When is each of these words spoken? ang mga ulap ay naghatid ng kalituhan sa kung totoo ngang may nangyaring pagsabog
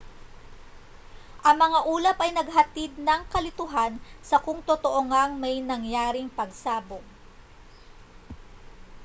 ang 1.47 1.57
mga 1.65 1.79
ulap 1.95 2.17
ay 2.25 2.31
naghatid 2.33 2.91
ng 3.07 3.21
kalituhan 3.33 3.93
sa 4.29 4.37
kung 4.45 4.57
totoo 4.69 4.97
ngang 5.09 5.31
may 5.43 5.55
nangyaring 5.71 6.25
pagsabog 6.37 7.05